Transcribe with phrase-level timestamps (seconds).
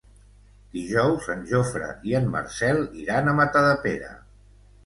[0.77, 4.11] Dijous en Jofre i en Marcel iran a Matadepera.